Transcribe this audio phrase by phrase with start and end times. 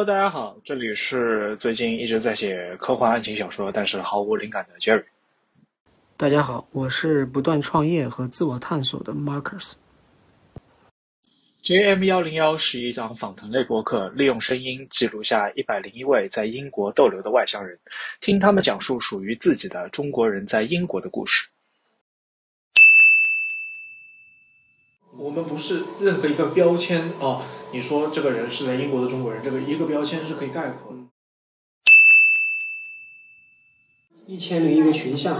[0.00, 5.04] Hello，大家好，这里是最近一直在写科幻爱情小说，但是毫无灵感的 Jerry。
[6.16, 9.74] 大家好，我是不断创业和自我探索的 Marcus。
[11.62, 17.78] JM 幺零幺是一档访谈类播客，利用声音记录下一百零一位在英国逗留的外乡人，
[18.22, 21.46] 听他们讲述属于自己的中国人在英国的故事。
[25.20, 27.42] 我们不是任何一个标签哦，
[27.72, 30.98] 你说这个人是在英国的中国人，这个一个标签是可以概括的。
[34.26, 35.38] 一千零一个群像，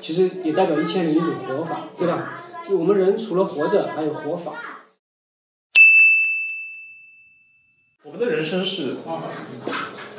[0.00, 2.44] 其实也代表一千零一种活法，对吧？
[2.68, 4.52] 就我们人除了活着，还有活法。
[8.04, 8.98] 我们的人生是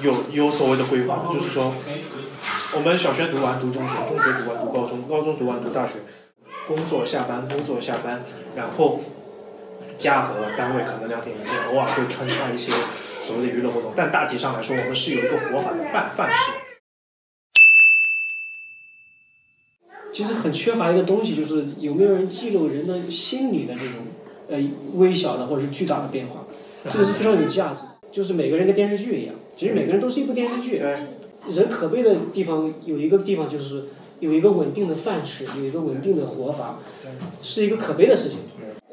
[0.02, 1.74] 有有所谓的规划，就是说，
[2.76, 6.00] 我们小学读完读中学，中学读完读高中，高中读完读大学，
[6.68, 8.22] 工作下班，工作下班，
[8.56, 9.00] 然后
[9.98, 12.72] 家和单位可能两点一线，偶尔会穿插一些
[13.26, 16.52] 所谓的娱乐活动，但大体上来说，我们是有一个活法的范范式。
[20.12, 23.94] 其实很缺乏一个东西，就是有没有人记录人的心理的这种
[24.50, 24.58] 呃
[24.96, 26.46] 微小的或者是巨大的变化，
[26.90, 27.82] 这个是非常有价值。
[28.12, 30.78] 就是每个人跟电视剧一样，其实每个人都是一部电视剧。
[30.80, 33.86] 人可悲的地方有一个地方就是
[34.20, 36.80] 有一个稳定的饭吃，有一个稳定的活法，
[37.44, 38.40] 是一个可悲的事情。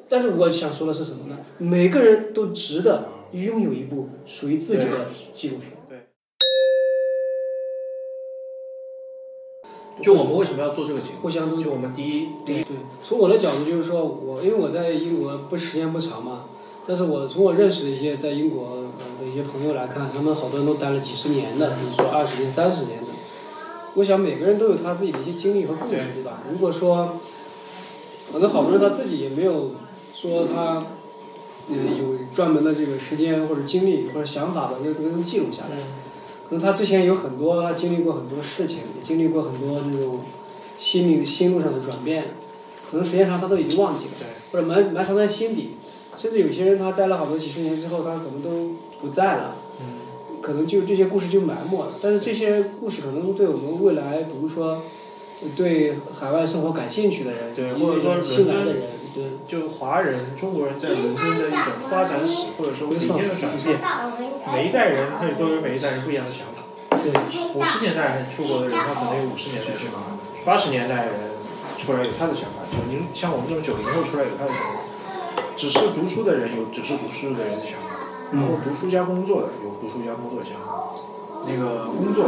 [0.08, 1.38] 但是我想说的是什么呢？
[1.58, 5.72] 每个人都值得拥有一部属于自己的纪录片。
[10.02, 11.20] 就我们为什么要做这个节目？
[11.22, 16.46] 互相都就我们第一第一对，从我的角度就是说，我因为我在英国不时间不长嘛，
[16.86, 23.06] 但是我从我认识的一些在英国呃的一些朋友来看，他们好多人都待了几十年的，比如说二十年、三十年的。
[23.94, 26.42] 我想每个人都有他自己的一些经历和故事，对吧？
[26.50, 27.20] 如果说
[28.32, 29.72] 可能好多人他自己也没有
[30.12, 30.86] 说他
[31.68, 35.76] 嗯有专门的这个时间或者精力或者想法把这个东西记录下来。
[36.48, 40.20] 可能他之前有很多，他经历过很多事情，也经历过很多这种
[40.78, 42.34] 心灵心路上的转变，
[42.90, 44.10] 可能时间长他都已经忘记了，
[44.52, 45.70] 或者埋埋藏在心底。
[46.18, 49.56] 甚至有些人他待了好多几十年之后，他可能都不在了，
[50.44, 51.92] 可能就这些故事就埋没了。
[52.02, 54.82] 但是这些故事可能对我们未来，比如说
[55.56, 58.82] 对海外生活感兴趣的人，对，或者说新来的人，
[59.14, 63.80] 对，就华人、中国人在伦敦的一种发展史，或者说理念的转变，
[64.52, 66.62] 每一代人他也都有每一代人不一样的想法。
[67.02, 67.10] 对，
[67.54, 69.98] 五十年代出国的人，他可能有五十年代的想法；
[70.44, 71.14] 八十年代人
[71.78, 74.80] 出来有他的想法；九零像我们这种九零后出来有他的想法。
[75.56, 77.93] 只是读书的人有只是读书的人的想法，
[78.32, 80.94] 然后读书加工作的有读书加工作的想法，
[81.46, 82.26] 那个工作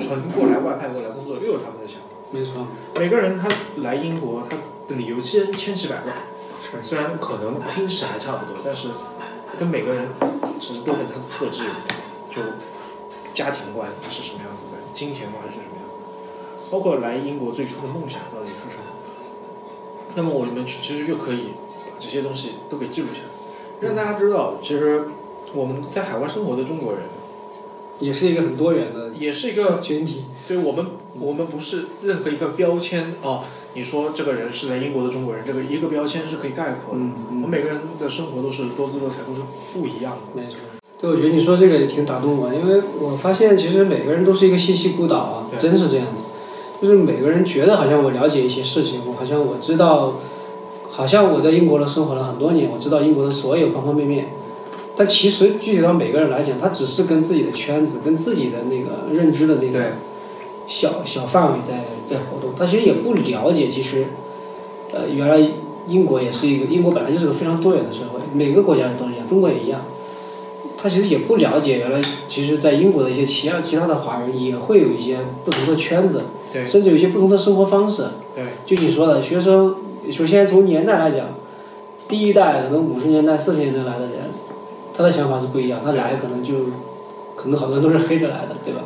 [0.00, 2.08] 纯过来外派过来工作又有他们的想法。
[2.30, 4.56] 没错，每个人他来英国，他
[4.88, 6.12] 的理由千千奇百怪。
[6.70, 8.88] 是，虽然可能听起来差不多，但是
[9.58, 10.08] 跟每个人
[10.60, 11.98] 其实都跟他的特质有关。
[12.30, 12.42] 就
[13.32, 18.84] 家庭观是什么样子的，金钱观是什么样的，包括来英国最初的梦想到底是什么。
[20.14, 23.28] 那么我们其实就可以把这些东西都给记录下来，
[23.80, 25.04] 让大家知道，其实
[25.54, 27.02] 我们在海外生活的中国人，
[28.00, 30.24] 也是一个很多元的，也是一个群体。
[30.46, 30.86] 对我们，
[31.20, 33.44] 我们不是任何一个标签哦。
[33.74, 37.00] 你说这个人是在英国的中国人，这个一个标签是可以概括的。
[37.30, 39.40] 我们每个人的生活都是多姿多彩，都是
[39.72, 40.40] 不一样的。
[40.40, 40.58] 没错。
[41.00, 46.22] 对，我觉得你说这个也挺打动我，因为我发现其实每个人都是一个信息孤岛啊，真是这样子。
[46.80, 50.14] 就是每个人觉得好像我了解一些事情，我好像我知道，
[50.98, 54.30] 好像我在英国了生活了很多年，我知道英国的所有方方面面。
[54.96, 59.92] 但其实具体到每个人来讲，他只是跟自己的圈子、跟自己的那个认知的那个
[60.66, 62.50] 小小范围在在活动。
[62.58, 64.06] 他其实也不了解，其实，
[64.92, 65.52] 呃，原来
[65.86, 69.82] 英国也是一个，英国本来就是个非常多元的社会，每个国家都一样，中国也一样。
[70.76, 76.22] 他其实也不了解，原来其实，在英国的一些其他其他的华人也会有一些不同的圈子，
[76.52, 78.46] 对，甚至有一些不同的生活方式，对。
[78.66, 79.76] 就你说的，学生
[80.10, 81.26] 首先从年代来讲，
[82.08, 84.30] 第一代可能五十年代、四十年代来的人，
[84.94, 86.54] 他的想法是不一样，他来可能就，
[87.36, 88.80] 可能好多人都是黑着来的，对吧？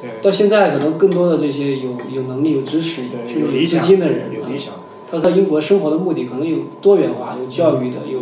[0.00, 0.10] 对。
[0.22, 3.04] 到现在，可能更多的这些有有能力、有知识、
[3.38, 4.74] 有理想的人，有理想，
[5.10, 8.20] 他在英国生活的目的可能有多元化，有教育的，有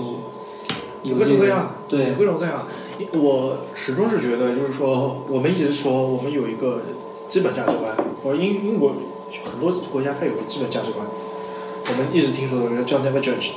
[1.03, 2.67] 有各种各样，对，各种各样。
[3.21, 6.81] 我始终是觉得，就是说，我们一直说我们有一个
[7.29, 7.95] 基本价值观，
[8.25, 8.95] 或者英英国
[9.45, 11.07] 很多国家它有个基本价值观，
[11.89, 13.53] 我们一直听说的叫 never judge。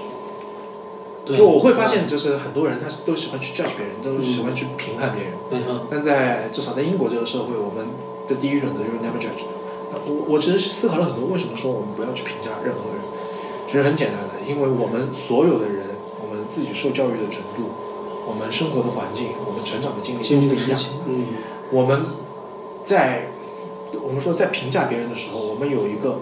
[1.25, 5.33] 就我会发现，就是很多人他都喜欢去 judge 别人，都喜欢去评判别人。
[5.51, 5.85] 没错。
[5.91, 7.85] 但在至少在英国这个社会，我们
[8.27, 9.45] 的第一准则就是 never judge。
[9.91, 13.01] 我我其实思考了很多，为什么说我们不要去评价任何人？
[13.67, 15.85] 其实很简单的，因为我们所有的人，
[16.21, 17.69] 我们自己受教育的程度。
[18.25, 20.79] 我我们生活的环境、我们成长的经历经历都不一样。
[21.07, 21.25] 嗯，
[21.71, 21.99] 我们
[22.85, 23.31] 在
[24.03, 26.19] 我们说在评价别人的时候，我们有一个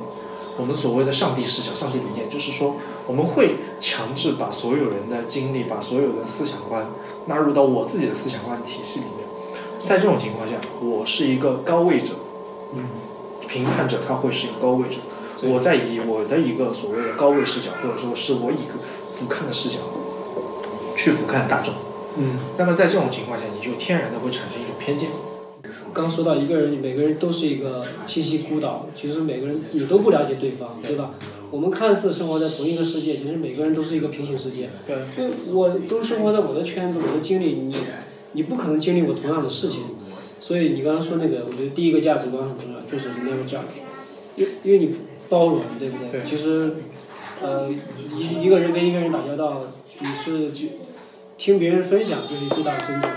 [0.58, 2.76] 我们所谓的上帝视角、上帝理念，就是说
[3.06, 6.86] 我们会强制把所有人的经历、把所有的思想观
[7.28, 9.28] 纳入到我自己的思想观体系里面。
[9.86, 12.16] 在这种情况下，我是一个高位者，
[12.74, 12.86] 嗯，
[13.48, 14.98] 评判者他会是一个高位者，
[15.44, 18.74] 我在以我的一个所谓的高位视角，或者说是我一个
[19.12, 19.78] 俯瞰的视角
[20.96, 21.76] 去俯瞰大众。
[22.18, 25.10] 嗯，那么在这种情况下，你就天然的会产生一种偏见。
[25.94, 31.16] 刚说到一个人，每个人都是一个信息孤岛，其实每个人你都不了解对方，对吧？
[31.50, 34.70] 我们看似生活在同一个世界，其实每个人都是一个平行世界。
[34.86, 37.74] 对，因为我都生活在我的圈子，我的经历，你
[38.34, 39.82] 你不可能经历我同样的事情，
[40.40, 43.80] 所以你刚刚说那个，我觉得第一个价值观很重要，就是 never judge，
[44.36, 44.96] 因因为你
[45.30, 46.12] 包容，对不对？
[46.12, 46.76] 对其实，
[47.42, 49.64] 呃，一一个人跟一个人打交道，
[50.00, 50.68] 你是就
[51.38, 53.10] 听别人分享就是最大的尊重，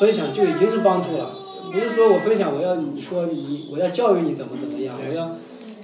[0.00, 1.30] 分享就已经是帮助了，
[1.72, 5.36] 不是说我分享我要你说你我要教育你怎么怎么样，我要。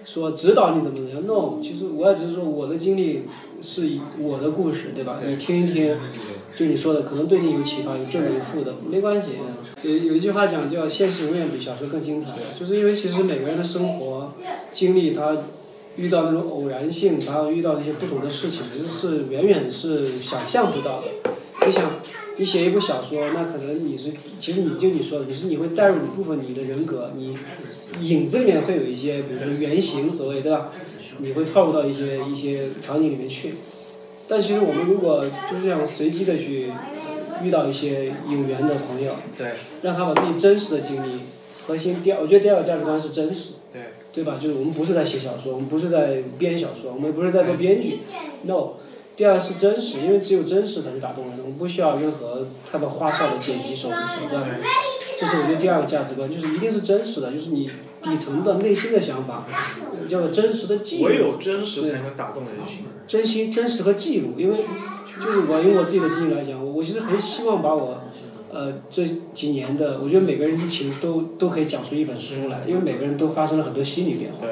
[0.07, 3.23] 说指导你怎么怎么样？No，其实我也只是说我的经历
[3.63, 5.19] 是以我的故事，对吧？
[5.27, 5.97] 你听一听，
[6.55, 9.29] 就你说的，可能对你有启发，有正有负的，没关系。
[9.83, 14.35] 有有一句话讲叫“现实永远比小说更精彩”，就是因为其实每个人的生活
[14.75, 15.39] 经历，他
[15.97, 21.07] 遇到那种偶然性，他遇到一些不同的事情，其实是远远是想象不到的。
[21.67, 21.91] 你想，
[22.37, 24.11] 你写一部小说，那可能你是，
[24.41, 27.37] 其实你就你说的，你是你会带入一部分你的人格，你
[28.01, 30.73] 影子里面会有一些，比如说原型，所谓对吧？
[31.19, 33.55] 你会套入到一些一些场景里面去。
[34.27, 36.73] 但其实我们如果就是这样随机的去
[37.43, 39.53] 遇到一些有缘的朋友，对，
[39.83, 41.21] 让他把自己真实的经历，
[41.65, 43.83] 核心第二，我觉得第二个价值观是真实，对，
[44.13, 44.41] 对吧？
[44.43, 47.99] 就是我们不是在写小说，我们不是在编小说，我们不是在做编剧
[48.43, 48.73] ，no。
[49.17, 54.59] 第二是真实，因为只有真实才是打动人的，我们不需要任何太多花哨的剪辑手手段。
[55.21, 57.71] 这是我觉得第二个价值观，就是一定是真实的，就是你
[58.03, 59.47] 底层的内心的想法，
[60.09, 61.05] 叫做真实的记录。
[61.05, 62.79] 唯有真实才能打动人心。
[63.07, 64.57] 真心、真实和记录，因为
[65.21, 68.03] 就是我用我自己的经历来讲，我我其实很希望把我，
[68.51, 74.45] 呃这几年的，我觉得每个人疫情都都可以讲出一本书来，因为每个人都发生了很多心理变化。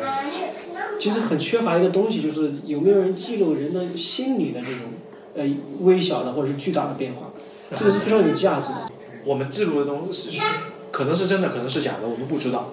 [1.02, 4.80] 对，其实很缺乏一个东西，就是有没有人记录人的心理的这种
[5.34, 5.44] 呃
[5.80, 7.32] 微小的或者是巨大的变化，
[7.74, 8.88] 这个是非常有价值的。
[9.24, 10.40] 我们记录的东西
[10.92, 12.72] 可能是真的，可能是假的，我们不知道。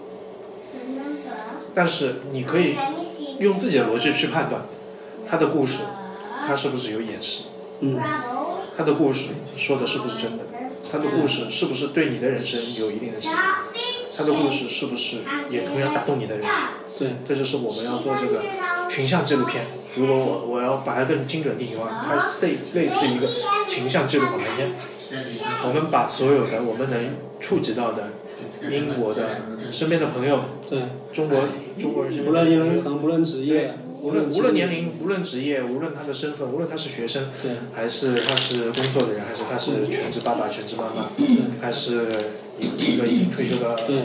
[1.73, 2.75] 但是你可以
[3.39, 4.63] 用自己的逻辑去判断，
[5.27, 5.83] 他的故事，
[6.45, 7.45] 他是不是有掩饰？
[7.81, 7.97] 嗯，
[8.77, 10.43] 他的故事说的是不是真的？
[10.91, 13.65] 他的故事是不是对你的人生有一定的启发？
[14.15, 15.19] 他的故事是不是
[15.50, 16.45] 也同样打动你的人？
[16.97, 18.41] 对，这就是我们要做这个
[18.89, 19.67] 群像纪录片。
[19.95, 23.27] 如果我我要把它更精准定义的话，它是类类似于一个
[23.67, 24.71] 群像纪录访谈片。
[25.65, 28.09] 我们把所有的我们能触及到的
[28.69, 29.27] 英国的
[29.71, 31.47] 身边的朋友，对，中国
[31.79, 41.09] 中国人身无论年龄层，无论职业，无论无论年龄，无论职业，无论他的身份，无论他是学生，对，还是他是工作的人，还是他是全职爸爸、全职妈妈，
[41.59, 42.07] 还是
[42.59, 43.95] 一个已经退休的对，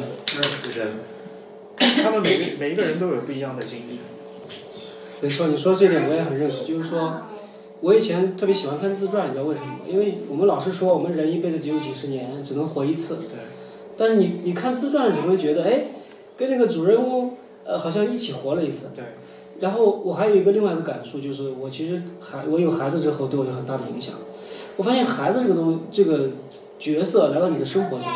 [0.76, 0.92] 人，
[2.02, 3.98] 他们每个每一个人都有不一样的经历。
[5.20, 7.22] 没错，你说这点我也很认可，就是说，
[7.80, 9.78] 我以前特别喜欢看自传，你知道为什么吗？
[9.88, 13.16] 因为我们老是说我们人一辈子只有几十年，只能活一次。
[13.16, 13.38] 对，
[13.96, 15.84] 但是你你看自传，你会觉得，哎，
[16.36, 18.90] 跟这个主人公，呃，好像一起活了一次。
[18.94, 19.04] 对，
[19.60, 24.14] 然后我还有一个另外一个感触，就是我其实孩我有孩子之后对我有很大的影响。
[24.76, 26.30] 我发现孩子这个东这个
[26.78, 28.06] 角色来到你的生活中，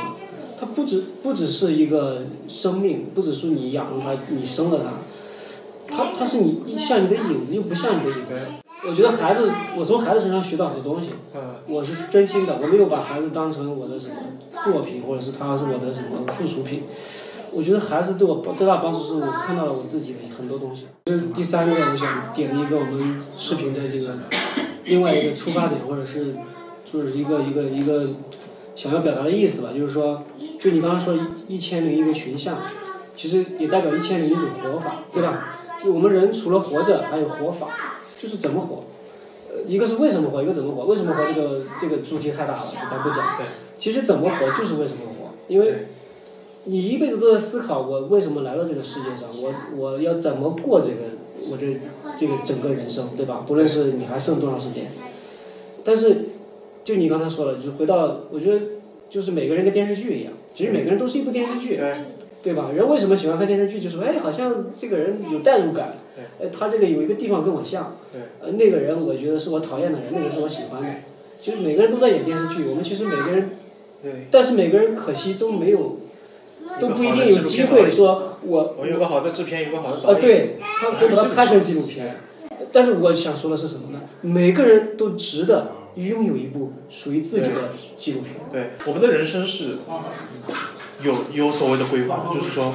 [0.60, 4.80] 他不只不只是一个生命，不只是你养了他，你生了
[5.88, 8.40] 它，它它是你像你的影子，又不像你的影子。
[8.86, 11.10] 我觉得孩子，我从孩子身上学到很多东西。
[11.34, 14.14] 嗯，我是真心的，我没有把孩子当成我的什么
[14.64, 16.84] 作品，或者是他是我的什么附属品。
[17.50, 20.84] 我觉得孩子对我最大帮助是我看到了我自己的很多东西。
[21.06, 24.14] 就是第三个，我想点一个我们视频的这个
[24.84, 26.34] 另外一个出发点，或者是
[26.84, 28.10] 就是一个一个一个
[28.78, 30.22] 想要表达的意思吧，就是说，
[30.60, 32.56] 就你刚刚说一一千零一个群像，
[33.16, 35.58] 其实也代表一千零一种活法，对吧？
[35.82, 37.66] 就我们人除了活着，还有活法，
[38.22, 38.84] 就是怎么活。
[39.50, 40.84] 呃，一个是为什么活，一个怎么活。
[40.84, 43.18] 为什么活这个这个主题太大了，咱不讲。
[43.36, 43.46] 对。
[43.80, 45.86] 其实怎么活就是为什么活，因为
[46.62, 51.16] 你一辈子都在思考我为什么来到这个世界上，我我要怎么过这个
[51.50, 51.80] 我这
[52.16, 53.42] 这个整个人生，对吧？
[53.44, 54.92] 不论是你还剩多长时间，
[55.82, 56.28] 但是
[56.88, 58.62] 就你刚才说了，就是回到我觉得
[59.10, 61.76] 就是每个人跟电视剧一样，其实每个人都是一部电视剧。
[61.76, 61.94] 对，
[62.42, 62.70] 对吧？
[62.74, 63.78] 人为什么喜欢看电视剧？
[63.78, 65.92] 就是说，哎，好像这个人有代入感，
[66.40, 67.98] 哎，他这个有一个地方跟我像，
[68.40, 70.88] 呃，那个人我觉得是我讨厌的人，那个是我喜欢的。
[71.36, 73.50] 其实每个人都在演电视剧，我们其实每个人，
[74.02, 75.98] 对，但是每个人可惜都没有，
[76.80, 80.22] 都不一定有机会说我我有个好的制片，有个好的导呃，演。
[80.22, 82.16] 对，他会把它拍成纪录片。
[82.72, 84.00] 但是我想说的是什么呢？
[84.20, 88.34] 每个人都值得拥有一部属于自己的纪录片。
[88.52, 89.78] 对，我们的人生是
[91.02, 92.74] 有有所谓的规划，就是说，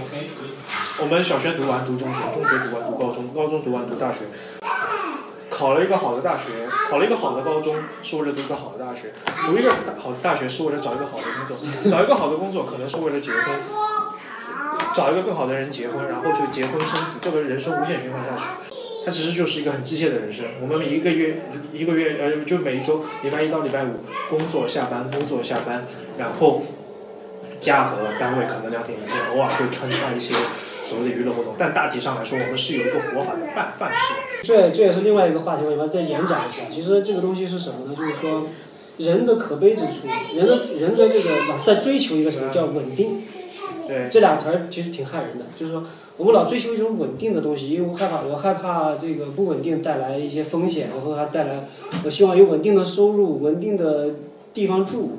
[1.02, 4.26] 我们小学读完读中学，中学读完读高中，高中读完读大学，
[5.50, 9.14] 考了一个好的大学，考了一个好的高中，是为了读一个好的大学，
[9.46, 13.42] 读一个好的大学是为了找一个好的工作，找一个好的工作可能是为了结婚，
[14.96, 18.73] 找一个更好的人结婚，然后就结婚生子，这个人生无限循环下去。
[19.06, 20.46] 它其实就是一个很机械的人生。
[20.62, 21.42] 我们每一个月
[21.74, 25.86] 一个月呃，就每一周礼拜一到礼拜五工作下班，工作下班，
[26.18, 26.64] 然后
[27.60, 30.34] 家和单位可能两点一线，偶尔会穿插一些
[30.88, 34.14] 所谓的娱乐活动，但大体上来说，我们是有一个活法的范范式。
[34.44, 36.64] 这这也是另外一个话题，我把它再延展一下。
[36.74, 37.96] 其实这个东西是什么呢？
[37.98, 38.48] 就是说，
[38.98, 43.24] 人的可悲之处，人的人的这个老在追求一个什么叫稳定。
[43.86, 45.86] 对，这俩词儿其实挺害人的，就是说
[46.18, 51.68] 我们老追求一种稳定的东西，因为我害怕，我害怕这个不稳定带来一些风险，然后还带来，
[52.06, 54.12] 我希望有稳定的收入，稳定的
[54.54, 55.14] 地方住，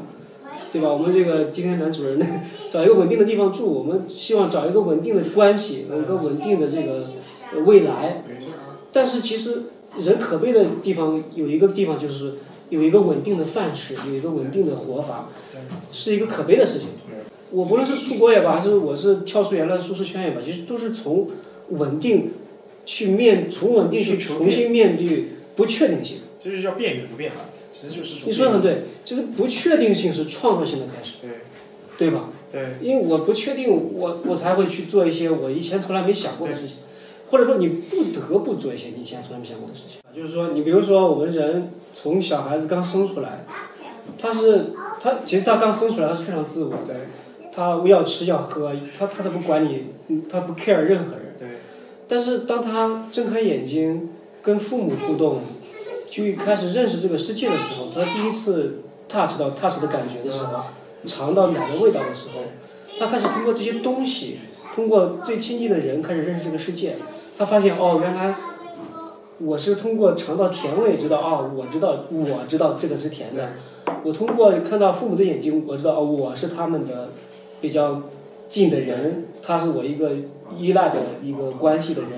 [0.73, 0.93] 对吧？
[0.93, 2.27] 我们这个今天男主人呢，
[2.71, 7.05] 找一个稳定的地方住，我们希望找一个稳定的关系，有一个稳定的这个
[7.65, 8.23] 未来。
[8.93, 9.65] 但是其实
[9.99, 12.35] 人可悲的地方有一个地方就是
[12.71, 15.29] 有一个稳定的饭吃，有一个稳定的活法，
[15.91, 16.89] 是一个可悲的事情。
[17.55, 21.29] 我不论是出国也罢，还是我是跳出原来的舒适圈也罢，其实都是从
[21.69, 22.33] 稳定
[22.85, 26.19] 去面，从稳定去重新面对不确定性。
[26.43, 27.31] 这就叫变与不变，
[27.71, 28.27] 其实就是。
[28.27, 31.31] 你说的很对，就是不确定性是创造性的开始，对，
[31.97, 32.31] 对吧？
[32.51, 32.75] 对。
[32.83, 36.79] 因为我不确定，我我才会去做一些我以前从来没想过的事情，
[37.31, 40.01] 或者说你不得不做一些你以前从来没想过的事情。
[40.13, 43.47] 就是说，你比如说我们人从小孩子刚生出来，
[44.19, 46.97] 他是他其实他刚生出来他是非常自我的。
[47.55, 49.85] 他要吃要喝，他他都不管你，
[50.29, 51.37] 他不 care 任何人。
[51.39, 51.49] 对。
[52.09, 54.11] 但是当他睁开眼睛，
[54.43, 55.41] 跟父母互动，
[56.11, 60.65] 去开始认识这个世界的时候，他第一次 touch 到 touch 的感觉的时候，
[61.07, 62.43] 尝到奶的味道的时候，
[62.99, 64.41] 他开始通过这些东西，
[64.75, 66.97] 通过最亲近的人开始认识这个世界。
[67.39, 68.35] 他发现哦，原来
[69.39, 73.53] 我是通过尝到甜味知道哦，我知道我知道这个是甜的。
[74.03, 77.11] 我通过看到父母的眼睛，我知道哦，我是他们的。
[77.65, 78.03] 比较
[78.51, 80.11] 近的人，他是我一个
[80.61, 82.11] 依赖的一个关系的人，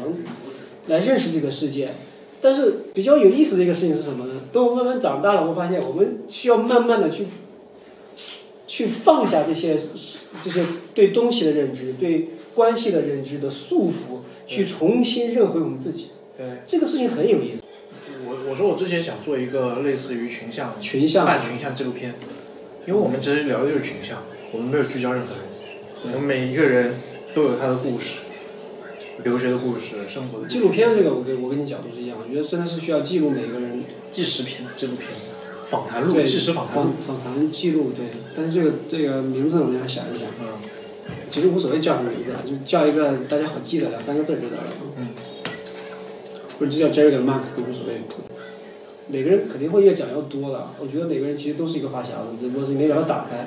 [0.88, 1.90] 来认识这个世界。
[2.40, 4.40] 但是比较有意思的一个事情是什么呢？
[4.52, 7.26] 等我慢慢长大了，我发现我们需要慢慢的去
[8.66, 9.78] 去放下这些
[10.42, 16.08] 这些对东西的认知、对关系的认知的束缚，去重新认回我们自己。
[16.36, 17.62] 对，这个事情很有意思。
[18.26, 22.14] 我我说我之前想做一个类似于群像群像半群像纪录片，
[22.88, 24.18] 因为我们其实聊的就是群像。
[24.52, 25.42] 我们没有聚焦任何人，
[26.04, 26.94] 我们每一个人
[27.34, 28.18] 都有他的故事，
[29.24, 30.46] 留学的故事，生活的。
[30.46, 33.82] 纪录片这个，我跟我跟你角度是一样，我觉得真的是需要记录每个人。
[34.10, 35.08] 纪实片、纪录片、
[35.68, 36.92] 访谈录、纪实访谈录。
[37.06, 40.28] 访谈记录对，但是这个这个名字我们要想一想。
[40.40, 40.46] 嗯。
[41.30, 44.62] 其实无所谓叫什么名字，就叫一个大家好记的两三个字就得了。
[44.96, 45.08] 嗯。
[46.58, 48.00] 或者就叫 Jerry 跟 Max 都无所谓。
[49.08, 53.46] 每个人肯定会越讲越多的，我觉得每个人其实都是一个话匣子，只不过是你没把它打开。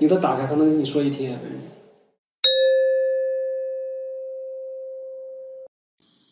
[0.00, 1.38] 你都打开，他能跟你说一天。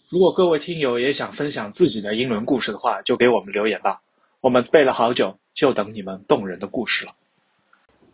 [0.09, 4.01] 如果各位听友也想分享自己的英伦故事的话，就给我们留言吧。
[4.41, 7.13] 我们背了好久，就等你们动人的故事了。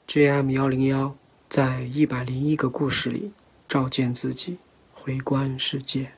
[0.08, 1.14] JM 幺零幺
[1.49, 3.30] 在一百零一个故事里
[3.68, 4.58] 照见自己，
[4.92, 6.11] 回观世界。